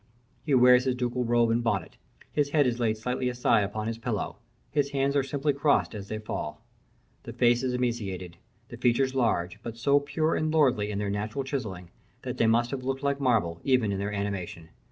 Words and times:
He 0.43 0.55
wears 0.55 0.85
his 0.85 0.95
ducal 0.95 1.25
robe 1.25 1.51
and 1.51 1.63
bonnet 1.63 1.95
his 2.31 2.49
head 2.49 2.65
is 2.65 2.79
laid 2.79 2.97
slightly 2.97 3.29
aside 3.29 3.61
upon 3.63 3.85
his 3.85 3.99
pillow 3.99 4.37
his 4.71 4.89
hands 4.89 5.15
are 5.15 5.21
simply 5.21 5.53
crossed 5.53 5.93
as 5.93 6.07
they 6.07 6.17
fall. 6.17 6.63
The 7.21 7.33
face 7.33 7.61
is 7.61 7.75
emaciated, 7.75 8.37
the 8.69 8.77
features 8.77 9.13
large, 9.13 9.59
but 9.61 9.77
so 9.77 9.99
pure 9.99 10.35
and 10.35 10.51
lordly 10.51 10.89
in 10.89 10.97
their 10.97 11.11
natural 11.11 11.43
chiselling, 11.43 11.91
that 12.23 12.37
they 12.39 12.47
must 12.47 12.71
have 12.71 12.83
looked 12.83 13.03
like 13.03 13.19
marble 13.19 13.61
even 13.63 13.91
in 13.91 13.99
their 13.99 14.11
animation. 14.11 14.69